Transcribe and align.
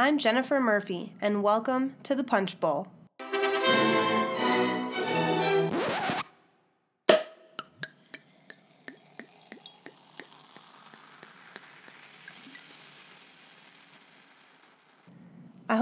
I'm 0.00 0.16
Jennifer 0.16 0.60
Murphy, 0.60 1.12
and 1.20 1.42
welcome 1.42 1.96
to 2.04 2.14
the 2.14 2.22
Punch 2.22 2.60
Bowl. 2.60 2.86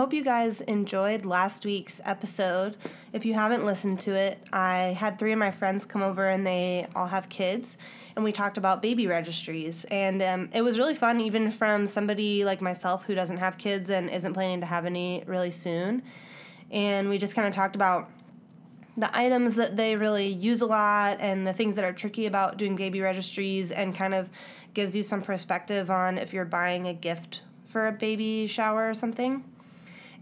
Hope 0.07 0.15
you 0.15 0.23
guys 0.23 0.61
enjoyed 0.61 1.27
last 1.27 1.65
week's 1.65 2.01
episode. 2.05 2.77
If 3.13 3.27
you 3.27 3.35
haven't 3.35 3.67
listened 3.67 3.99
to 4.03 4.15
it, 4.15 4.39
I 4.53 4.95
had 4.97 5.19
three 5.19 5.33
of 5.33 5.39
my 5.41 5.51
friends 5.51 5.85
come 5.85 6.01
over 6.01 6.29
and 6.29 6.47
they 6.47 6.87
all 6.95 7.09
have 7.09 7.29
kids, 7.29 7.77
and 8.15 8.25
we 8.25 8.31
talked 8.31 8.57
about 8.57 8.81
baby 8.81 9.09
registries. 9.09 9.85
And 9.87 10.23
um, 10.23 10.49
it 10.55 10.63
was 10.63 10.79
really 10.79 10.95
fun, 10.95 11.21
even 11.21 11.51
from 11.51 11.89
somebody 11.89 12.45
like 12.45 12.61
myself 12.61 13.05
who 13.05 13.17
doesn't 13.17 13.39
have 13.39 13.59
kids 13.59 13.91
and 13.91 14.09
isn't 14.09 14.33
planning 14.33 14.61
to 14.61 14.67
have 14.67 14.87
any 14.87 15.25
really 15.27 15.51
soon. 15.51 16.05
And 16.71 17.09
we 17.09 17.19
just 17.19 17.35
kind 17.35 17.49
of 17.49 17.53
talked 17.53 17.75
about 17.75 18.09
the 18.97 19.11
items 19.13 19.57
that 19.57 19.77
they 19.77 19.97
really 19.97 20.29
use 20.29 20.61
a 20.61 20.67
lot 20.67 21.17
and 21.19 21.45
the 21.45 21.53
things 21.53 21.75
that 21.75 21.85
are 21.85 21.93
tricky 21.93 22.27
about 22.27 22.59
doing 22.59 22.77
baby 22.77 23.01
registries, 23.01 23.73
and 23.73 23.93
kind 23.93 24.15
of 24.15 24.31
gives 24.73 24.95
you 24.95 25.03
some 25.03 25.23
perspective 25.23 25.91
on 25.91 26.17
if 26.17 26.33
you're 26.33 26.45
buying 26.45 26.87
a 26.87 26.95
gift 26.95 27.43
for 27.65 27.89
a 27.89 27.93
baby 27.93 28.47
shower 28.47 28.89
or 28.89 28.95
something 28.95 29.43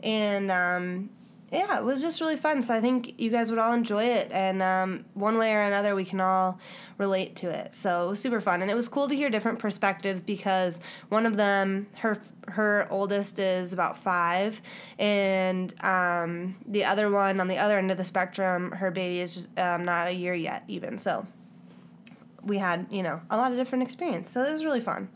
and 0.04 0.50
um, 0.50 1.10
yeah, 1.50 1.78
it 1.78 1.84
was 1.84 2.02
just 2.02 2.20
really 2.20 2.36
fun. 2.36 2.62
So 2.62 2.74
I 2.74 2.80
think 2.80 3.20
you 3.20 3.30
guys 3.30 3.50
would 3.50 3.58
all 3.58 3.72
enjoy 3.72 4.04
it, 4.04 4.30
and 4.32 4.62
um, 4.62 5.04
one 5.14 5.38
way 5.38 5.52
or 5.52 5.62
another, 5.62 5.94
we 5.94 6.04
can 6.04 6.20
all 6.20 6.58
relate 6.98 7.36
to 7.36 7.48
it. 7.48 7.74
So 7.74 8.06
it 8.06 8.08
was 8.10 8.20
super 8.20 8.40
fun, 8.40 8.60
and 8.60 8.70
it 8.70 8.74
was 8.74 8.88
cool 8.88 9.08
to 9.08 9.14
hear 9.14 9.30
different 9.30 9.58
perspectives 9.58 10.20
because 10.20 10.80
one 11.08 11.26
of 11.26 11.36
them, 11.36 11.86
her 11.98 12.20
her 12.48 12.86
oldest 12.90 13.38
is 13.38 13.72
about 13.72 13.96
five, 13.96 14.60
and 14.98 15.72
um, 15.84 16.56
the 16.66 16.84
other 16.84 17.10
one 17.10 17.40
on 17.40 17.48
the 17.48 17.58
other 17.58 17.78
end 17.78 17.90
of 17.90 17.96
the 17.96 18.04
spectrum, 18.04 18.72
her 18.72 18.90
baby 18.90 19.20
is 19.20 19.34
just 19.34 19.58
um, 19.58 19.84
not 19.84 20.08
a 20.08 20.12
year 20.12 20.34
yet, 20.34 20.64
even. 20.68 20.98
So 20.98 21.26
we 22.42 22.58
had 22.58 22.86
you 22.90 23.02
know 23.02 23.22
a 23.30 23.36
lot 23.36 23.52
of 23.52 23.56
different 23.56 23.84
experience. 23.84 24.30
So 24.30 24.42
it 24.42 24.52
was 24.52 24.64
really 24.64 24.80
fun. 24.80 25.08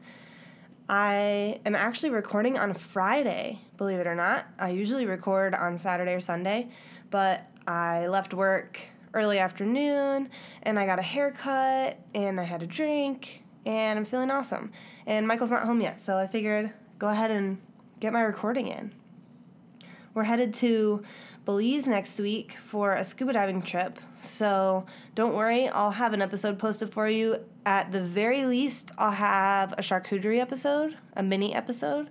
I 0.88 1.60
am 1.66 1.74
actually 1.74 2.10
recording 2.10 2.58
on 2.58 2.70
a 2.70 2.74
Friday, 2.74 3.60
believe 3.76 3.98
it 3.98 4.06
or 4.06 4.14
not. 4.14 4.46
I 4.58 4.70
usually 4.70 5.04
record 5.04 5.54
on 5.54 5.76
Saturday 5.76 6.14
or 6.14 6.20
Sunday, 6.20 6.70
but 7.10 7.46
I 7.66 8.06
left 8.06 8.32
work 8.32 8.80
early 9.12 9.38
afternoon 9.38 10.30
and 10.62 10.78
I 10.78 10.86
got 10.86 10.98
a 10.98 11.02
haircut 11.02 11.98
and 12.14 12.40
I 12.40 12.44
had 12.44 12.62
a 12.62 12.66
drink 12.66 13.44
and 13.66 13.98
I'm 13.98 14.06
feeling 14.06 14.30
awesome. 14.30 14.72
And 15.06 15.28
Michael's 15.28 15.50
not 15.50 15.64
home 15.64 15.82
yet, 15.82 15.98
so 15.98 16.16
I 16.16 16.26
figured 16.26 16.72
go 16.98 17.08
ahead 17.08 17.30
and 17.30 17.58
get 18.00 18.14
my 18.14 18.22
recording 18.22 18.68
in. 18.68 18.94
We're 20.14 20.24
headed 20.24 20.54
to 20.54 21.02
Belize 21.44 21.86
next 21.86 22.20
week 22.20 22.52
for 22.52 22.92
a 22.92 23.02
scuba 23.02 23.32
diving 23.32 23.62
trip. 23.62 23.98
So 24.14 24.84
don't 25.14 25.34
worry, 25.34 25.68
I'll 25.68 25.92
have 25.92 26.12
an 26.12 26.20
episode 26.20 26.58
posted 26.58 26.90
for 26.90 27.08
you. 27.08 27.38
At 27.64 27.90
the 27.90 28.02
very 28.02 28.44
least, 28.44 28.92
I'll 28.98 29.12
have 29.12 29.72
a 29.72 29.76
charcuterie 29.82 30.40
episode, 30.40 30.96
a 31.14 31.22
mini 31.22 31.54
episode, 31.54 32.10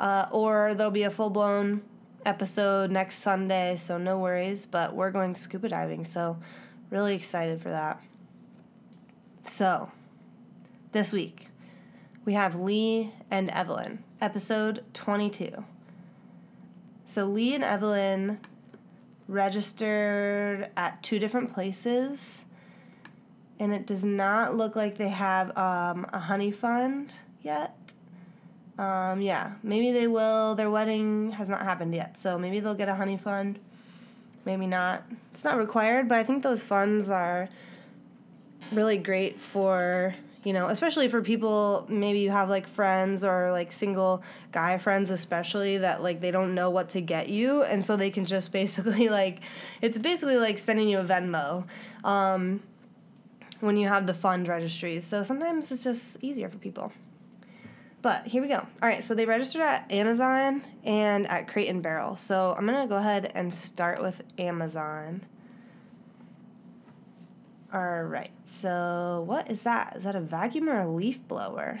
uh, 0.00 0.28
or 0.30 0.74
there'll 0.74 0.90
be 0.90 1.02
a 1.02 1.10
full 1.10 1.30
blown 1.30 1.82
episode 2.24 2.90
next 2.90 3.16
Sunday. 3.16 3.76
So 3.76 3.98
no 3.98 4.18
worries, 4.18 4.64
but 4.64 4.94
we're 4.94 5.10
going 5.10 5.34
scuba 5.34 5.68
diving. 5.68 6.04
So 6.04 6.38
really 6.88 7.14
excited 7.14 7.60
for 7.60 7.68
that. 7.68 8.02
So 9.42 9.90
this 10.92 11.12
week, 11.12 11.48
we 12.24 12.32
have 12.32 12.58
Lee 12.58 13.12
and 13.30 13.50
Evelyn, 13.50 14.02
episode 14.22 14.84
22. 14.94 15.64
So 17.06 17.26
Lee 17.26 17.54
and 17.54 17.62
Evelyn 17.62 18.40
registered 19.28 20.70
at 20.76 21.02
two 21.02 21.18
different 21.18 21.52
places, 21.52 22.44
and 23.58 23.72
it 23.72 23.86
does 23.86 24.04
not 24.04 24.56
look 24.56 24.74
like 24.74 24.96
they 24.96 25.10
have 25.10 25.56
um, 25.56 26.06
a 26.12 26.18
honey 26.18 26.50
fund 26.50 27.14
yet. 27.42 27.76
Um, 28.78 29.20
yeah, 29.20 29.52
maybe 29.62 29.92
they 29.92 30.08
will. 30.08 30.54
Their 30.54 30.70
wedding 30.70 31.32
has 31.32 31.48
not 31.48 31.60
happened 31.60 31.94
yet, 31.94 32.18
so 32.18 32.38
maybe 32.38 32.60
they'll 32.60 32.74
get 32.74 32.88
a 32.88 32.96
honey 32.96 33.16
fund. 33.16 33.58
Maybe 34.44 34.66
not. 34.66 35.04
It's 35.30 35.44
not 35.44 35.58
required, 35.58 36.08
but 36.08 36.18
I 36.18 36.24
think 36.24 36.42
those 36.42 36.62
funds 36.62 37.08
are 37.10 37.48
really 38.72 38.96
great 38.96 39.38
for 39.38 40.14
you 40.44 40.52
know, 40.52 40.68
especially 40.68 41.08
for 41.08 41.22
people 41.22 41.86
maybe 41.88 42.20
you 42.20 42.30
have 42.30 42.48
like 42.48 42.66
friends 42.66 43.24
or 43.24 43.50
like 43.50 43.72
single 43.72 44.22
guy 44.52 44.78
friends 44.78 45.10
especially 45.10 45.78
that 45.78 46.02
like 46.02 46.20
they 46.20 46.30
don't 46.30 46.54
know 46.54 46.70
what 46.70 46.90
to 46.90 47.00
get 47.00 47.28
you 47.28 47.62
and 47.62 47.84
so 47.84 47.96
they 47.96 48.10
can 48.10 48.24
just 48.24 48.52
basically 48.60 49.08
like 49.08 49.40
it's 49.80 49.98
basically 49.98 50.36
like 50.36 50.58
sending 50.58 50.88
you 50.88 50.98
a 50.98 51.04
Venmo. 51.04 51.66
Um, 52.04 52.62
when 53.64 53.76
you 53.76 53.88
have 53.88 54.06
the 54.06 54.14
fund 54.14 54.46
registries. 54.46 55.06
So 55.06 55.22
sometimes 55.22 55.72
it's 55.72 55.82
just 55.82 56.22
easier 56.22 56.48
for 56.48 56.58
people. 56.58 56.92
But 58.02 58.26
here 58.26 58.42
we 58.42 58.48
go. 58.48 58.56
All 58.56 58.88
right, 58.88 59.02
so 59.02 59.14
they 59.14 59.24
registered 59.24 59.62
at 59.62 59.90
Amazon 59.90 60.62
and 60.84 61.26
at 61.26 61.48
Crate 61.48 61.70
and 61.70 61.82
Barrel. 61.82 62.16
So 62.16 62.54
I'm 62.56 62.66
to 62.66 62.86
go 62.86 62.96
ahead 62.96 63.32
and 63.34 63.52
start 63.52 64.02
with 64.02 64.22
Amazon. 64.38 65.22
All 67.74 68.04
right. 68.04 68.30
So, 68.44 69.24
what 69.26 69.50
is 69.50 69.64
that? 69.64 69.96
Is 69.96 70.04
that 70.04 70.14
a 70.14 70.20
vacuum 70.20 70.68
or 70.68 70.80
a 70.80 70.88
leaf 70.88 71.26
blower? 71.26 71.80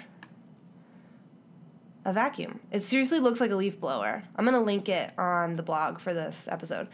A 2.04 2.12
vacuum. 2.12 2.58
It 2.72 2.82
seriously 2.82 3.20
looks 3.20 3.40
like 3.40 3.52
a 3.52 3.54
leaf 3.54 3.78
blower. 3.78 4.24
I'm 4.34 4.44
to 4.44 4.58
link 4.58 4.88
it 4.88 5.12
on 5.16 5.54
the 5.54 5.62
blog 5.62 6.00
for 6.00 6.12
this 6.12 6.48
episode. 6.50 6.88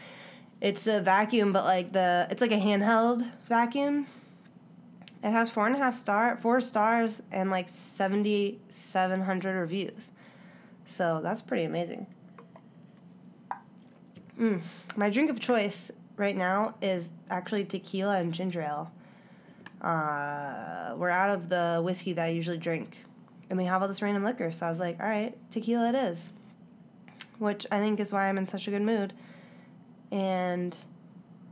It's 0.61 0.85
a 0.85 1.01
vacuum, 1.01 1.51
but 1.51 1.65
like 1.65 1.93
the 1.93 2.27
it's 2.29 2.41
like 2.41 2.51
a 2.51 2.59
handheld 2.59 3.27
vacuum. 3.49 4.05
It 5.23 5.31
has 5.31 5.49
four 5.49 5.65
and 5.65 5.75
a 5.75 5.79
half 5.79 5.95
star, 5.95 6.37
four 6.39 6.61
stars, 6.61 7.23
and 7.31 7.49
like 7.49 7.69
seventy 7.69 8.59
seven 8.69 9.21
hundred 9.21 9.59
reviews. 9.59 10.11
So 10.85 11.21
that's 11.23 11.41
pretty 11.41 11.63
amazing. 11.63 12.05
Mm. 14.39 14.61
My 14.95 15.09
drink 15.09 15.31
of 15.31 15.39
choice 15.39 15.91
right 16.21 16.37
now 16.37 16.75
is 16.81 17.09
actually 17.29 17.65
tequila 17.65 18.19
and 18.19 18.33
ginger 18.33 18.61
ale. 18.61 18.91
Uh, 19.81 20.93
we're 20.95 21.09
out 21.09 21.31
of 21.31 21.49
the 21.49 21.81
whiskey 21.83 22.13
that 22.13 22.25
I 22.25 22.29
usually 22.29 22.59
drink, 22.59 22.99
and 23.49 23.57
we 23.57 23.65
have 23.65 23.81
all 23.81 23.87
this 23.87 24.01
random 24.01 24.23
liquor. 24.23 24.51
So 24.51 24.67
I 24.67 24.69
was 24.69 24.79
like, 24.79 25.01
all 25.01 25.09
right, 25.09 25.35
tequila 25.49 25.89
it 25.89 25.95
is, 25.95 26.31
which 27.39 27.65
I 27.71 27.79
think 27.79 27.99
is 27.99 28.13
why 28.13 28.29
I'm 28.29 28.37
in 28.37 28.45
such 28.47 28.67
a 28.67 28.71
good 28.71 28.83
mood. 28.83 29.13
And 30.11 30.77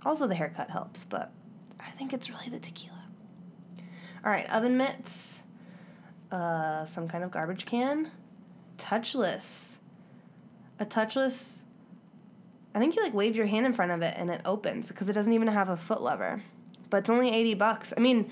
also 0.06 0.28
the 0.28 0.36
haircut 0.36 0.70
helps, 0.70 1.04
but 1.04 1.32
I 1.80 1.90
think 1.90 2.14
it's 2.14 2.30
really 2.30 2.50
the 2.50 2.60
tequila. 2.60 3.06
All 4.24 4.32
right, 4.32 4.50
oven 4.54 4.78
mitts, 4.78 5.42
uh, 6.32 6.86
some 6.86 7.08
kind 7.08 7.24
of 7.24 7.32
garbage 7.32 7.66
can, 7.66 8.12
touchless. 8.78 9.78
A 10.78 10.86
touchless 10.86 11.64
I 12.74 12.80
think 12.80 12.96
you 12.96 13.04
like 13.04 13.14
wave 13.14 13.36
your 13.36 13.48
hand 13.48 13.66
in 13.66 13.74
front 13.74 13.92
of 13.92 14.02
it 14.02 14.14
and 14.18 14.30
it 14.30 14.42
opens 14.46 14.90
because 14.90 15.10
it 15.10 15.14
doesn't 15.14 15.34
even 15.34 15.48
have 15.48 15.70
a 15.70 15.78
foot 15.78 16.02
lever. 16.02 16.44
But 16.90 16.98
it's 16.98 17.10
only 17.10 17.30
80 17.32 17.54
bucks. 17.56 17.94
I 17.96 18.00
mean, 18.00 18.32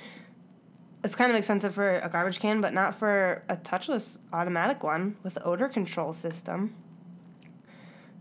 it's 1.04 1.16
kind 1.16 1.32
of 1.32 1.38
expensive 1.38 1.74
for 1.74 2.00
a 2.00 2.10
garbage 2.10 2.40
can, 2.40 2.62
but 2.62 2.74
not 2.74 2.96
for 2.96 3.44
a 3.50 3.58
touchless 3.58 4.20
automatic 4.34 4.84
one 4.84 5.16
with 5.24 5.36
the 5.36 5.44
odor 5.44 5.70
control 5.70 6.14
system. 6.14 6.76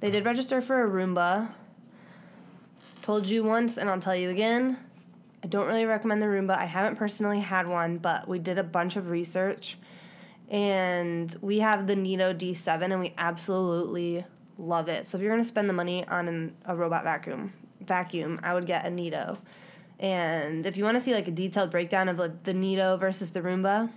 They 0.00 0.10
did 0.10 0.24
register 0.24 0.60
for 0.60 0.84
a 0.84 0.88
Roomba. 0.88 1.52
Told 3.02 3.28
you 3.28 3.44
once 3.44 3.78
and 3.78 3.88
I'll 3.88 4.00
tell 4.00 4.16
you 4.16 4.30
again. 4.30 4.78
I 5.42 5.48
don't 5.48 5.66
really 5.66 5.84
recommend 5.84 6.20
the 6.20 6.26
Roomba. 6.26 6.56
I 6.56 6.64
haven't 6.64 6.96
personally 6.96 7.40
had 7.40 7.66
one, 7.66 7.98
but 7.98 8.26
we 8.26 8.38
did 8.38 8.58
a 8.58 8.64
bunch 8.64 8.96
of 8.96 9.10
research 9.10 9.78
and 10.48 11.34
we 11.40 11.60
have 11.60 11.86
the 11.86 11.94
Neato 11.94 12.36
D7 12.36 12.82
and 12.82 13.00
we 13.00 13.14
absolutely 13.18 14.24
love 14.58 14.88
it. 14.88 15.06
So 15.06 15.18
if 15.18 15.22
you're 15.22 15.32
gonna 15.32 15.44
spend 15.44 15.68
the 15.68 15.74
money 15.74 16.06
on 16.08 16.28
an, 16.28 16.56
a 16.64 16.74
robot 16.74 17.04
vacuum, 17.04 17.52
vacuum, 17.80 18.38
I 18.42 18.54
would 18.54 18.66
get 18.66 18.86
a 18.86 18.90
Neato. 18.90 19.38
And 19.98 20.66
if 20.66 20.76
you 20.76 20.84
want 20.84 20.96
to 20.96 21.00
see 21.00 21.14
like 21.14 21.28
a 21.28 21.30
detailed 21.30 21.70
breakdown 21.70 22.08
of 22.08 22.18
like 22.18 22.44
the 22.44 22.52
Neato 22.52 22.98
versus 22.98 23.30
the 23.30 23.40
Roomba, 23.40 23.90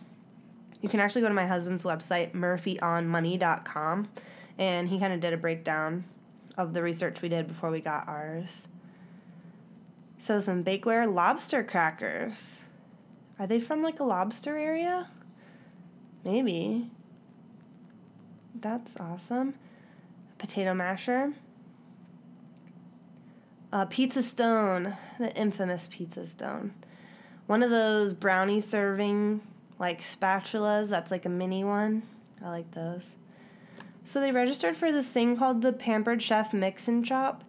you 0.81 0.87
can 0.87 0.99
actually 0.99 1.21
go 1.21 1.27
to 1.27 1.33
my 1.33 1.45
husband's 1.45 1.83
website 1.83 2.31
murphyonmoney.com, 2.31 4.07
and 4.57 4.87
he 4.87 4.99
kind 4.99 5.13
of 5.13 5.19
did 5.19 5.33
a 5.33 5.37
breakdown 5.37 6.05
of 6.57 6.73
the 6.73 6.81
research 6.81 7.21
we 7.21 7.29
did 7.29 7.47
before 7.47 7.69
we 7.69 7.81
got 7.81 8.07
ours. 8.07 8.67
So 10.17 10.39
some 10.39 10.63
bakeware 10.63 11.13
lobster 11.13 11.63
crackers. 11.63 12.63
Are 13.37 13.47
they 13.47 13.59
from 13.59 13.81
like 13.81 13.99
a 13.99 14.03
lobster 14.03 14.57
area? 14.57 15.09
Maybe. 16.23 16.89
That's 18.55 18.99
awesome 18.99 19.55
potato 20.39 20.73
masher. 20.73 21.33
Uh, 23.71 23.85
pizza 23.85 24.23
stone, 24.23 24.97
the 25.19 25.31
infamous 25.35 25.87
pizza 25.91 26.25
stone. 26.25 26.73
One 27.45 27.61
of 27.61 27.69
those 27.69 28.13
brownie 28.13 28.59
serving 28.59 29.41
like 29.77 30.01
spatulas. 30.01 30.89
That's 30.89 31.11
like 31.11 31.25
a 31.25 31.29
mini 31.29 31.63
one. 31.63 32.01
I 32.43 32.49
like 32.49 32.71
those. 32.71 33.15
So 34.03 34.19
they 34.19 34.31
registered 34.31 34.75
for 34.75 34.91
this 34.91 35.07
thing 35.09 35.37
called 35.37 35.61
the 35.61 35.73
Pampered 35.73 36.21
Chef 36.21 36.51
Mix 36.53 36.87
and 36.87 37.05
Chop. 37.05 37.43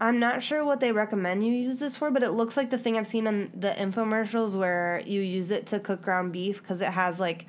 I'm 0.00 0.18
not 0.18 0.42
sure 0.42 0.64
what 0.64 0.80
they 0.80 0.92
recommend 0.92 1.46
you 1.46 1.52
use 1.52 1.78
this 1.78 1.96
for, 1.96 2.10
but 2.10 2.22
it 2.22 2.32
looks 2.32 2.56
like 2.56 2.70
the 2.70 2.78
thing 2.78 2.96
I've 2.96 3.06
seen 3.06 3.26
in 3.26 3.50
the 3.58 3.70
infomercials 3.70 4.56
where 4.56 5.02
you 5.06 5.20
use 5.20 5.50
it 5.50 5.66
to 5.66 5.80
cook 5.80 6.02
ground 6.02 6.32
beef 6.32 6.60
because 6.60 6.80
it 6.80 6.88
has 6.88 7.18
like 7.18 7.46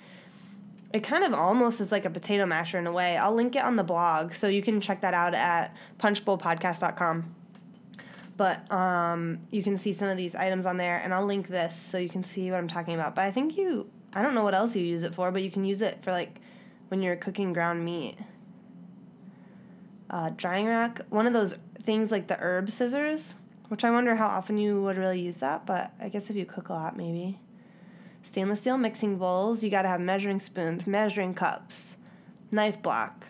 it 0.95 1.03
kind 1.03 1.25
of 1.25 1.33
almost 1.33 1.81
is 1.81 1.92
like 1.92 2.06
a 2.06 2.09
potato 2.09 2.45
masher 2.45 2.80
in 2.80 2.88
a 2.88 2.92
way. 2.92 3.18
I'll 3.18 3.33
link 3.33 3.57
it 3.57 3.63
on 3.63 3.75
the 3.75 3.83
blog 3.83 4.31
so 4.31 4.47
you 4.47 4.62
can 4.62 4.80
check 4.80 5.01
that 5.01 5.13
out 5.13 5.33
at 5.33 5.75
punchbowlpodcast.com. 6.00 7.36
But 8.38 8.71
um, 8.71 9.39
you 9.51 9.62
can 9.62 9.75
see 9.75 9.92
some 9.92 10.07
of 10.07 10.15
these 10.15 10.36
items 10.36 10.65
on 10.65 10.77
there, 10.77 11.01
and 11.03 11.13
I'll 11.13 11.25
link 11.25 11.50
this 11.50 11.75
so 11.75 11.97
you 11.97 12.07
can 12.07 12.24
see 12.24 12.50
what 12.50 12.56
I'm 12.57 12.69
talking 12.69 12.94
about. 12.94 13.13
But 13.13 13.25
I 13.25 13.31
think 13.31 13.57
you, 13.57 13.89
I 14.13 14.21
don't 14.21 14.33
know 14.33 14.44
what 14.45 14.53
else 14.53 14.74
you 14.74 14.86
use 14.86 15.03
it 15.03 15.13
for, 15.13 15.31
but 15.31 15.44
you 15.44 15.51
can 15.51 15.65
use 15.65 15.81
it 15.81 16.01
for 16.01 16.12
like 16.12 16.39
when 16.88 17.01
you're 17.01 17.18
cooking 17.18 17.51
ground 17.51 17.83
meat. 17.83 18.15
Uh, 20.09 20.30
drying 20.38 20.65
rack, 20.65 21.01
one 21.09 21.27
of 21.27 21.33
those 21.33 21.57
things 21.83 22.09
like 22.09 22.27
the 22.27 22.38
herb 22.39 22.71
scissors, 22.71 23.33
which 23.68 23.83
I 23.83 23.92
wonder 23.92 24.15
how 24.15 24.27
often 24.27 24.57
you 24.57 24.81
would 24.83 24.97
really 24.97 25.19
use 25.19 25.38
that, 25.38 25.65
but 25.65 25.92
I 26.00 26.07
guess 26.07 26.30
if 26.30 26.38
you 26.38 26.45
cook 26.45 26.69
a 26.69 26.74
lot, 26.74 26.95
maybe. 26.95 27.38
Stainless 28.25 28.62
steel 28.62 28.80
mixing 28.80 29.18
bowls, 29.18 29.63
you 29.63 29.69
gotta 29.69 29.88
have 29.88 30.01
measuring 30.01 30.39
spoons, 30.39 30.88
measuring 30.88 31.36
cups, 31.36 31.95
knife 32.51 32.81
block. 32.81 33.27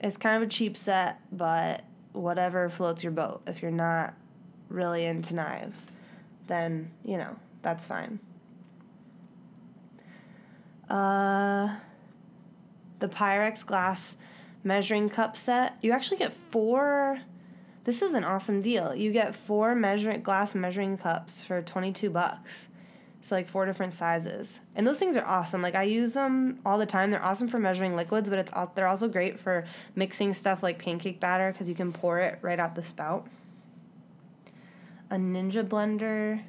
It's 0.00 0.16
kind 0.16 0.36
of 0.36 0.42
a 0.42 0.50
cheap 0.50 0.74
set, 0.74 1.20
but 1.30 1.84
whatever 2.12 2.70
floats 2.70 3.04
your 3.04 3.12
boat. 3.12 3.42
If 3.46 3.60
you're 3.60 3.70
not 3.70 4.14
really 4.70 5.04
into 5.04 5.34
knives, 5.34 5.86
then, 6.46 6.90
you 7.04 7.18
know, 7.18 7.36
that's 7.60 7.86
fine. 7.86 8.20
Uh, 10.88 11.76
the 13.00 13.08
Pyrex 13.08 13.64
glass 13.64 14.16
measuring 14.64 15.10
cup 15.10 15.36
set, 15.36 15.76
you 15.82 15.92
actually 15.92 16.16
get 16.16 16.32
four. 16.32 17.20
This 17.84 18.00
is 18.00 18.14
an 18.14 18.24
awesome 18.24 18.62
deal. 18.62 18.94
You 18.94 19.12
get 19.12 19.36
four 19.36 19.74
measuring 19.74 20.22
glass 20.22 20.54
measuring 20.54 20.96
cups 20.96 21.44
for 21.44 21.60
22 21.60 22.08
bucks. 22.08 22.68
So 23.20 23.34
like 23.34 23.48
four 23.48 23.66
different 23.66 23.92
sizes. 23.92 24.60
And 24.76 24.86
those 24.86 24.98
things 24.98 25.16
are 25.16 25.24
awesome. 25.26 25.60
Like 25.60 25.74
I 25.74 25.82
use 25.82 26.14
them 26.14 26.60
all 26.64 26.78
the 26.78 26.86
time. 26.86 27.10
They're 27.10 27.22
awesome 27.22 27.48
for 27.48 27.58
measuring 27.58 27.96
liquids, 27.96 28.30
but 28.30 28.38
it's 28.38 28.52
they're 28.74 28.86
also 28.86 29.08
great 29.08 29.38
for 29.38 29.66
mixing 29.94 30.32
stuff 30.32 30.62
like 30.62 30.78
pancake 30.78 31.20
batter 31.20 31.52
cuz 31.52 31.68
you 31.68 31.74
can 31.74 31.92
pour 31.92 32.20
it 32.20 32.38
right 32.42 32.60
out 32.60 32.74
the 32.74 32.82
spout. 32.82 33.26
A 35.10 35.16
Ninja 35.16 35.66
blender, 35.66 36.42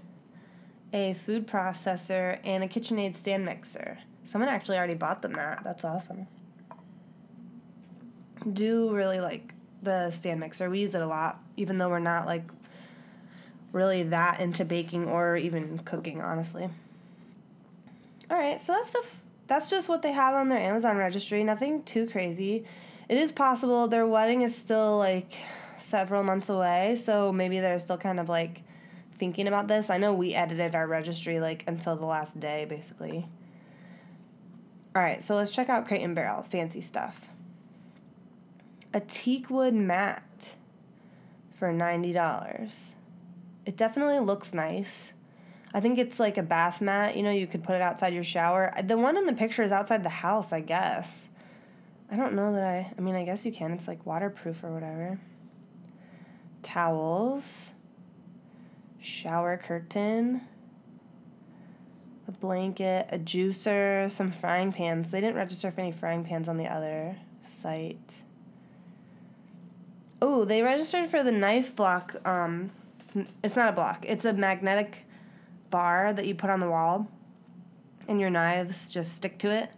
a 0.94 1.13
food 1.13 1.48
processor, 1.48 2.39
and 2.44 2.63
a 2.63 2.68
KitchenAid 2.68 3.16
stand 3.16 3.45
mixer. 3.45 4.00
Someone 4.24 4.50
actually 4.50 4.77
already 4.77 4.95
bought 4.95 5.21
them 5.21 5.33
that. 5.33 5.63
That's 5.63 5.83
awesome. 5.83 6.27
Do 8.54 8.94
really 8.94 9.19
like 9.19 9.54
the 9.81 10.12
stand 10.12 10.39
mixer. 10.39 10.69
We 10.69 10.80
use 10.80 10.94
it 10.94 11.01
a 11.01 11.07
lot, 11.07 11.42
even 11.57 11.77
though 11.77 11.89
we're 11.89 12.00
not 12.00 12.25
like 12.25 12.44
really 13.71 14.04
that 14.04 14.39
into 14.39 14.66
baking 14.66 15.06
or 15.06 15.38
even 15.38 15.80
cooking, 15.80 16.21
honestly. 16.21 16.69
All 18.30 18.38
right, 18.38 18.62
so 18.62 18.74
that's 18.74 18.89
stuff. 18.89 19.21
That's 19.48 19.69
just 19.69 19.89
what 19.89 20.04
they 20.04 20.12
have 20.12 20.36
on 20.36 20.50
their 20.50 20.60
Amazon 20.60 20.98
registry. 20.98 21.44
Nothing 21.44 21.81
too 21.83 22.07
crazy. 22.07 22.66
It 23.07 23.18
is 23.18 23.31
possible 23.31 23.88
their 23.88 24.06
wedding 24.06 24.44
is 24.44 24.56
still 24.56 24.98
like 24.98 25.33
several 25.80 26.24
months 26.24 26.50
away, 26.50 26.95
so 26.95 27.31
maybe 27.31 27.60
they're 27.60 27.80
still 27.80 27.98
kind 27.98 28.19
of 28.19 28.30
like 28.30 28.62
thinking 29.18 29.48
about 29.48 29.68
this. 29.68 29.89
I 29.89 29.98
know 29.98 30.13
we 30.13 30.36
edited 30.36 30.75
our 30.75 30.86
registry 30.86 31.39
like 31.39 31.63
until 31.68 31.95
the 31.95 32.06
last 32.06 32.39
day, 32.39 32.66
basically. 32.69 33.27
All 34.95 35.01
right, 35.01 35.24
so 35.24 35.36
let's 35.36 35.51
check 35.51 35.69
out 35.69 35.88
Crate 35.88 36.01
and 36.01 36.16
Barrel. 36.16 36.44
Fancy 36.44 36.81
stuff. 36.81 37.30
A 38.94 39.00
teak 39.00 39.50
wood 39.50 39.74
mat 39.74 40.56
for 41.56 41.71
ninety 41.71 42.13
dollars. 42.13 42.94
It 43.66 43.78
definitely 43.78 44.20
looks 44.20 44.54
nice. 44.54 45.14
I 45.74 45.80
think 45.80 46.00
it's 46.00 46.20
like 46.20 46.38
a 46.38 46.44
bath 46.44 46.82
mat. 46.82 47.16
You 47.16 47.24
know, 47.24 47.32
you 47.32 47.46
could 47.46 47.64
put 47.64 47.76
it 47.76 47.82
outside 47.82 48.14
your 48.14 48.24
shower. 48.24 48.72
The 48.84 48.98
one 48.98 49.18
in 49.18 49.26
the 49.26 49.34
picture 49.34 49.64
is 49.64 49.72
outside 49.72 50.04
the 50.04 50.10
house, 50.10 50.52
I 50.52 50.62
guess. 50.62 51.28
I 52.12 52.16
don't 52.16 52.34
know 52.34 52.54
that 52.54 52.64
I. 52.64 52.92
I 52.98 53.02
mean, 53.02 53.16
I 53.16 53.24
guess 53.24 53.46
you 53.46 53.52
can. 53.52 53.72
It's 53.72 53.88
like 53.88 54.06
waterproof 54.06 54.64
or 54.64 54.74
whatever. 54.74 55.20
Towels. 56.64 57.72
Shower 59.00 59.58
curtain. 59.58 60.42
A 62.28 62.32
blanket, 62.32 63.08
a 63.12 63.20
juicer, 63.20 64.10
some 64.10 64.32
frying 64.32 64.72
pans. 64.72 65.12
They 65.12 65.22
didn't 65.22 65.36
register 65.36 65.72
for 65.72 65.82
any 65.82 65.92
frying 65.92 66.24
pans 66.24 66.50
on 66.50 66.58
the 66.58 66.68
other 66.68 67.16
site. 67.42 68.24
Oh, 70.22 70.46
they 70.46 70.62
registered 70.62 71.10
for 71.10 71.24
the 71.24 71.32
knife 71.32 71.76
block 71.76 72.16
um, 72.28 72.72
it's 73.44 73.56
not 73.56 73.69
a 73.69 73.74
block. 73.74 74.06
It's 74.07 74.25
a 74.25 74.33
magnetic 74.33 75.06
bar 75.69 76.13
that 76.13 76.25
you 76.25 76.36
put 76.36 76.50
on 76.50 76.60
the 76.60 76.69
wall, 76.69 77.07
and 78.07 78.19
your 78.19 78.30
knives 78.30 78.92
just 78.92 79.16
stick 79.16 79.38
to 79.39 79.50
it. 79.50 79.69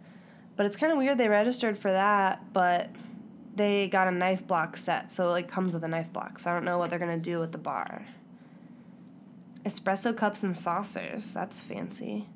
But 0.56 0.66
it's 0.66 0.76
kind 0.76 0.92
of 0.92 0.98
weird 0.98 1.18
they 1.18 1.28
registered 1.28 1.78
for 1.78 1.92
that, 1.92 2.52
but 2.52 2.90
they 3.54 3.88
got 3.88 4.08
a 4.08 4.10
knife 4.10 4.46
block 4.46 4.76
set, 4.76 5.10
so 5.12 5.28
it 5.28 5.30
like 5.30 5.48
comes 5.48 5.74
with 5.74 5.84
a 5.84 5.88
knife 5.88 6.12
block. 6.12 6.38
So 6.38 6.50
I 6.50 6.54
don't 6.54 6.64
know 6.64 6.78
what 6.78 6.90
they're 6.90 6.98
gonna 6.98 7.18
do 7.18 7.38
with 7.38 7.52
the 7.52 7.58
bar. 7.58 8.06
Espresso 9.64 10.16
cups 10.16 10.42
and 10.42 10.56
saucers. 10.56 11.32
That's 11.32 11.60
fancy. 11.60 12.26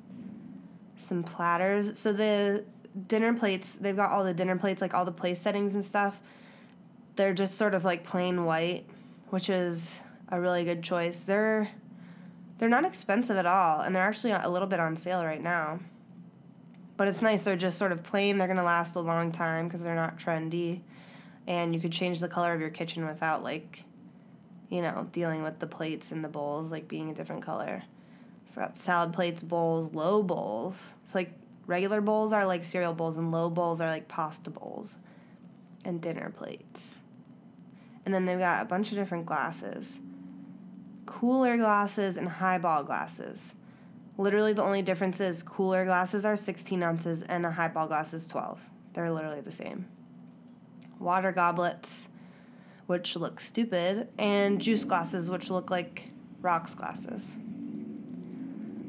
Some 0.95 1.23
platters. 1.23 1.99
So 1.99 2.13
the 2.13 2.63
dinner 3.07 3.33
plates, 3.33 3.75
they've 3.75 3.95
got 3.95 4.11
all 4.11 4.23
the 4.23 4.33
dinner 4.33 4.55
plates, 4.55 4.81
like 4.81 4.93
all 4.93 5.05
the 5.05 5.11
place 5.11 5.41
settings 5.41 5.75
and 5.75 5.83
stuff. 5.83 6.21
They're 7.15 7.33
just 7.33 7.55
sort 7.55 7.73
of 7.73 7.83
like 7.83 8.03
plain 8.03 8.45
white, 8.45 8.85
which 9.29 9.49
is 9.49 9.99
a 10.29 10.39
really 10.39 10.63
good 10.63 10.83
choice. 10.83 11.19
They're 11.19 11.69
they're 12.57 12.69
not 12.69 12.85
expensive 12.85 13.37
at 13.37 13.45
all, 13.45 13.81
and 13.81 13.95
they're 13.95 14.03
actually 14.03 14.31
a 14.31 14.49
little 14.49 14.67
bit 14.67 14.79
on 14.79 14.95
sale 14.95 15.23
right 15.23 15.41
now. 15.41 15.79
But 16.95 17.07
it's 17.07 17.21
nice. 17.21 17.43
They're 17.43 17.55
just 17.55 17.77
sort 17.77 17.91
of 17.91 18.03
plain. 18.03 18.37
They're 18.37 18.47
gonna 18.47 18.63
last 18.63 18.95
a 18.95 18.99
long 18.99 19.31
time 19.31 19.67
because 19.67 19.83
they're 19.83 19.95
not 19.95 20.17
trendy, 20.17 20.81
and 21.45 21.73
you 21.73 21.79
could 21.79 21.91
change 21.91 22.19
the 22.19 22.27
color 22.27 22.53
of 22.53 22.59
your 22.59 22.71
kitchen 22.71 23.05
without 23.05 23.43
like, 23.43 23.83
you 24.69 24.81
know, 24.81 25.07
dealing 25.11 25.43
with 25.43 25.59
the 25.59 25.67
plates 25.67 26.11
and 26.11 26.23
the 26.23 26.29
bowls 26.29 26.71
like 26.71 26.87
being 26.87 27.11
a 27.11 27.13
different 27.13 27.43
color. 27.43 27.83
So 28.47 28.61
got 28.61 28.77
salad 28.77 29.13
plates, 29.13 29.43
bowls, 29.43 29.93
low 29.93 30.23
bowls. 30.23 30.93
So 31.05 31.19
like 31.19 31.33
regular 31.67 32.01
bowls 32.01 32.33
are 32.33 32.47
like 32.47 32.63
cereal 32.63 32.93
bowls, 32.93 33.17
and 33.17 33.31
low 33.31 33.49
bowls 33.51 33.81
are 33.81 33.89
like 33.89 34.07
pasta 34.07 34.49
bowls, 34.49 34.97
and 35.85 36.01
dinner 36.01 36.31
plates. 36.35 36.97
And 38.03 38.13
then 38.13 38.25
they've 38.25 38.39
got 38.39 38.63
a 38.63 38.65
bunch 38.65 38.91
of 38.91 38.97
different 38.97 39.25
glasses 39.25 39.99
cooler 41.07 41.57
glasses 41.57 42.17
and 42.17 42.29
highball 42.29 42.83
glasses. 42.83 43.53
Literally, 44.19 44.53
the 44.53 44.61
only 44.63 44.83
difference 44.83 45.19
is 45.19 45.41
cooler 45.41 45.85
glasses 45.85 46.25
are 46.25 46.35
16 46.35 46.83
ounces 46.83 47.23
and 47.23 47.45
a 47.45 47.51
highball 47.51 47.87
glass 47.87 48.13
is 48.13 48.27
12. 48.27 48.69
They're 48.93 49.11
literally 49.11 49.41
the 49.41 49.51
same. 49.51 49.87
Water 50.99 51.31
goblets, 51.31 52.09
which 52.85 53.15
look 53.15 53.39
stupid, 53.39 54.09
and 54.19 54.61
juice 54.61 54.85
glasses, 54.85 55.29
which 55.29 55.49
look 55.49 55.71
like 55.71 56.11
rocks 56.41 56.75
glasses. 56.75 57.33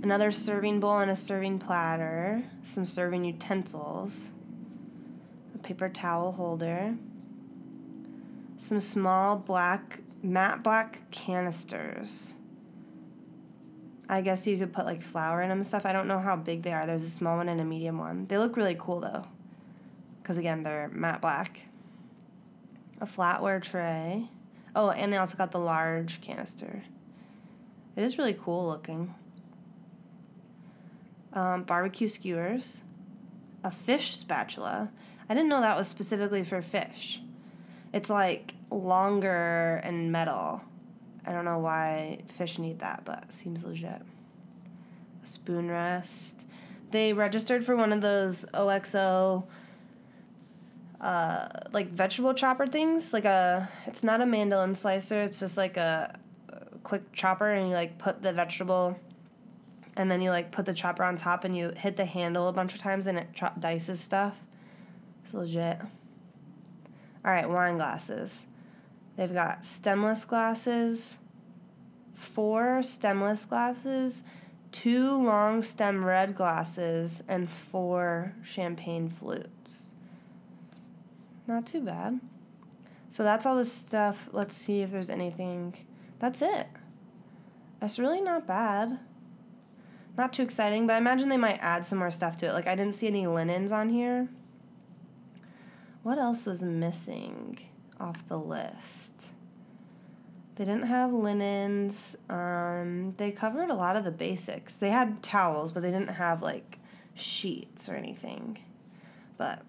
Another 0.02 0.30
serving 0.30 0.80
bowl 0.80 0.98
and 0.98 1.10
a 1.10 1.16
serving 1.16 1.58
platter, 1.58 2.44
some 2.62 2.84
serving 2.84 3.24
utensils, 3.24 4.30
a 5.54 5.58
paper 5.58 5.88
towel 5.88 6.32
holder, 6.32 6.96
some 8.56 8.80
small 8.80 9.36
black 9.36 10.00
matte 10.22 10.62
black 10.62 11.10
canisters. 11.10 12.34
I 14.08 14.22
guess 14.22 14.46
you 14.46 14.56
could 14.56 14.72
put 14.72 14.86
like 14.86 15.02
flour 15.02 15.42
in 15.42 15.50
them 15.50 15.58
and 15.58 15.66
stuff. 15.66 15.84
I 15.84 15.92
don't 15.92 16.08
know 16.08 16.18
how 16.18 16.34
big 16.36 16.62
they 16.62 16.72
are. 16.72 16.86
There's 16.86 17.02
a 17.02 17.10
small 17.10 17.36
one 17.36 17.48
and 17.48 17.60
a 17.60 17.64
medium 17.64 17.98
one. 17.98 18.26
They 18.26 18.38
look 18.38 18.56
really 18.56 18.76
cool 18.78 19.00
though, 19.00 19.24
because 20.22 20.38
again, 20.38 20.62
they're 20.62 20.88
matte 20.92 21.20
black. 21.20 21.62
A 23.00 23.06
flatware 23.06 23.62
tray. 23.62 24.28
Oh, 24.74 24.90
and 24.90 25.12
they 25.12 25.16
also 25.16 25.36
got 25.36 25.52
the 25.52 25.58
large 25.58 26.20
canister. 26.20 26.82
It 27.96 28.02
is 28.02 28.18
really 28.18 28.34
cool 28.34 28.66
looking. 28.66 29.14
Um, 31.32 31.64
barbecue 31.64 32.08
skewers. 32.08 32.82
A 33.62 33.70
fish 33.70 34.16
spatula. 34.16 34.90
I 35.28 35.34
didn't 35.34 35.48
know 35.48 35.60
that 35.60 35.76
was 35.76 35.88
specifically 35.88 36.44
for 36.44 36.62
fish. 36.62 37.20
It's 37.92 38.10
like 38.10 38.54
longer 38.70 39.80
and 39.84 40.12
metal. 40.12 40.62
I 41.26 41.32
don't 41.32 41.44
know 41.44 41.58
why 41.58 42.20
fish 42.28 42.58
need 42.58 42.80
that, 42.80 43.04
but 43.04 43.32
seems 43.32 43.64
legit. 43.64 44.02
A 45.22 45.26
spoon 45.26 45.70
rest. 45.70 46.44
They 46.90 47.12
registered 47.12 47.64
for 47.64 47.76
one 47.76 47.92
of 47.92 48.00
those 48.00 48.46
OXO 48.54 49.46
uh, 51.00 51.48
like 51.72 51.90
vegetable 51.90 52.34
chopper 52.34 52.66
things. 52.66 53.12
Like 53.12 53.24
a, 53.24 53.68
it's 53.86 54.02
not 54.02 54.20
a 54.20 54.26
mandolin 54.26 54.74
slicer. 54.74 55.22
It's 55.22 55.40
just 55.40 55.56
like 55.56 55.76
a, 55.76 56.18
a 56.48 56.78
quick 56.78 57.12
chopper, 57.12 57.50
and 57.50 57.68
you 57.68 57.74
like 57.74 57.98
put 57.98 58.22
the 58.22 58.32
vegetable, 58.32 58.98
and 59.96 60.10
then 60.10 60.20
you 60.20 60.30
like 60.30 60.50
put 60.50 60.64
the 60.64 60.74
chopper 60.74 61.04
on 61.04 61.16
top, 61.16 61.44
and 61.44 61.56
you 61.56 61.72
hit 61.76 61.96
the 61.96 62.04
handle 62.04 62.48
a 62.48 62.52
bunch 62.52 62.74
of 62.74 62.80
times, 62.80 63.06
and 63.06 63.18
it 63.18 63.28
cho- 63.34 63.52
dices 63.58 64.00
stuff. 64.00 64.44
It's 65.24 65.34
legit. 65.34 65.78
All 67.24 67.32
right, 67.32 67.48
wine 67.48 67.76
glasses. 67.76 68.46
They've 69.16 69.32
got 69.32 69.64
stemless 69.64 70.24
glasses, 70.24 71.16
four 72.14 72.82
stemless 72.82 73.44
glasses, 73.46 74.22
two 74.70 75.10
long 75.10 75.62
stem 75.62 76.04
red 76.04 76.34
glasses, 76.34 77.22
and 77.28 77.48
four 77.48 78.34
champagne 78.44 79.08
flutes. 79.08 79.94
Not 81.46 81.66
too 81.66 81.80
bad. 81.80 82.20
So 83.08 83.24
that's 83.24 83.46
all 83.46 83.56
the 83.56 83.64
stuff. 83.64 84.28
Let's 84.32 84.54
see 84.54 84.82
if 84.82 84.92
there's 84.92 85.10
anything. 85.10 85.74
That's 86.18 86.42
it. 86.42 86.66
That's 87.80 87.98
really 87.98 88.20
not 88.20 88.46
bad. 88.46 88.98
Not 90.16 90.32
too 90.32 90.42
exciting, 90.42 90.86
but 90.86 90.94
I 90.94 90.98
imagine 90.98 91.28
they 91.28 91.36
might 91.36 91.58
add 91.60 91.84
some 91.84 91.98
more 91.98 92.10
stuff 92.10 92.36
to 92.38 92.46
it. 92.46 92.52
Like, 92.52 92.66
I 92.66 92.74
didn't 92.74 92.96
see 92.96 93.06
any 93.06 93.26
linens 93.26 93.72
on 93.72 93.88
here. 93.88 94.28
What 96.08 96.16
else 96.16 96.46
was 96.46 96.62
missing 96.62 97.58
off 98.00 98.26
the 98.28 98.38
list? 98.38 99.26
They 100.54 100.64
didn't 100.64 100.86
have 100.86 101.12
linens. 101.12 102.16
Um, 102.30 103.12
they 103.18 103.30
covered 103.30 103.68
a 103.68 103.74
lot 103.74 103.94
of 103.94 104.04
the 104.04 104.10
basics. 104.10 104.76
They 104.76 104.88
had 104.88 105.22
towels, 105.22 105.70
but 105.70 105.82
they 105.82 105.90
didn't 105.90 106.14
have 106.14 106.42
like 106.42 106.78
sheets 107.14 107.90
or 107.90 107.94
anything. 107.94 108.56
But 109.36 109.60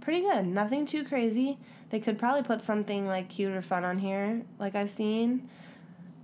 pretty 0.00 0.20
good. 0.20 0.46
Nothing 0.46 0.86
too 0.86 1.02
crazy. 1.02 1.58
They 1.90 1.98
could 1.98 2.16
probably 2.16 2.44
put 2.44 2.62
something 2.62 3.04
like 3.04 3.28
cute 3.28 3.52
or 3.52 3.62
fun 3.62 3.84
on 3.84 3.98
here, 3.98 4.42
like 4.60 4.76
I've 4.76 4.90
seen. 4.90 5.48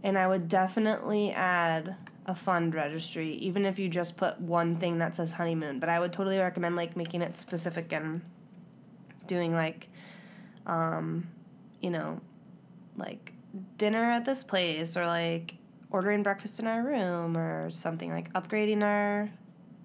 And 0.05 0.17
I 0.17 0.29
would 0.29 0.49
definitely 0.49 1.33
add 1.33 1.97
a 2.25 2.37
fund 2.37 2.73
registry, 2.77 3.33
even 3.33 3.67
if 3.67 3.81
you 3.81 3.89
just 3.89 4.17
put 4.17 4.41
one 4.41 4.77
thing 4.77 4.99
that 4.99 5.17
says 5.17 5.33
honeymoon. 5.33 5.81
But 5.81 5.89
I 5.89 5.99
would 5.99 6.13
totally 6.13 6.39
recommend 6.39 6.77
like 6.77 6.97
making 6.97 7.23
it 7.23 7.37
specific 7.37 7.93
and 7.93 8.23
doing 9.31 9.55
like, 9.55 9.89
um, 10.67 11.29
you 11.81 11.91
know, 11.91 12.21
like 12.97 13.33
dinner 13.79 14.03
at 14.11 14.25
this 14.25 14.43
place 14.43 14.97
or 14.97 15.07
like 15.07 15.55
ordering 15.91 16.23
breakfast 16.23 16.59
in 16.59 16.67
our 16.67 16.83
room 16.83 17.37
or 17.37 17.71
something 17.71 18.11
like 18.11 18.33
upgrading 18.33 18.83
our 18.83 19.31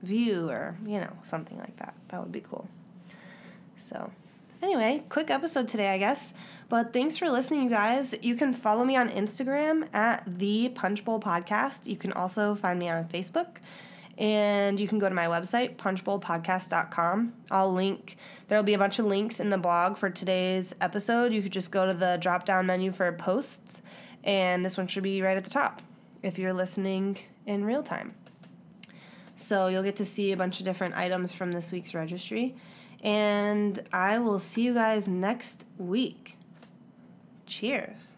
view 0.01 0.49
or 0.49 0.77
you 0.85 0.99
know 0.99 1.13
something 1.21 1.57
like 1.59 1.77
that. 1.77 1.93
That 2.09 2.21
would 2.21 2.31
be 2.31 2.41
cool. 2.41 2.67
So 3.77 4.11
anyway 4.63 5.03
quick 5.09 5.29
episode 5.29 5.67
today 5.67 5.89
i 5.89 5.97
guess. 5.97 6.33
But 6.67 6.91
thanks 6.91 7.17
for 7.17 7.29
listening 7.29 7.61
you 7.63 7.69
guys. 7.69 8.15
You 8.23 8.33
can 8.33 8.51
follow 8.51 8.83
me 8.83 8.95
on 8.95 9.09
instagram 9.09 9.93
at 9.93 10.23
the 10.25 10.69
punch 10.69 11.05
bowl 11.05 11.19
podcast. 11.19 11.85
You 11.85 11.97
can 11.97 12.11
also 12.13 12.55
find 12.55 12.79
me 12.79 12.89
on 12.89 13.05
facebook 13.05 13.57
and 14.17 14.79
you 14.79 14.87
can 14.87 14.99
go 14.99 15.09
to 15.09 15.15
my 15.15 15.25
website 15.25 15.75
punchbowlpodcast.com 15.75 17.33
i'll 17.51 17.73
link 17.73 18.15
there'll 18.47 18.63
be 18.63 18.73
a 18.73 18.77
bunch 18.77 18.99
of 18.99 19.05
links 19.05 19.39
in 19.39 19.49
the 19.49 19.57
blog 19.57 19.97
for 19.97 20.09
today's 20.09 20.73
episode. 20.81 21.33
You 21.33 21.41
could 21.41 21.53
just 21.53 21.71
go 21.71 21.85
to 21.85 21.93
the 21.93 22.17
drop 22.19 22.45
down 22.45 22.65
menu 22.65 22.91
for 22.91 23.11
posts 23.13 23.81
and 24.23 24.65
this 24.65 24.77
one 24.77 24.87
should 24.87 25.03
be 25.03 25.21
right 25.21 25.37
at 25.37 25.43
the 25.43 25.49
top 25.49 25.81
if 26.23 26.39
you're 26.39 26.53
listening 26.53 27.17
in 27.45 27.65
real 27.65 27.83
time. 27.83 28.15
So 29.35 29.67
you'll 29.67 29.83
get 29.83 29.97
to 29.97 30.05
see 30.05 30.31
a 30.31 30.37
bunch 30.37 30.59
of 30.59 30.65
different 30.65 30.95
items 30.95 31.31
from 31.31 31.51
this 31.51 31.71
week's 31.71 31.93
registry. 31.93 32.55
And 33.03 33.87
i 33.93 34.17
will 34.17 34.39
see 34.39 34.63
you 34.63 34.73
guys 34.73 35.07
next 35.07 35.65
week. 35.77 36.37
Cheers 37.45 38.15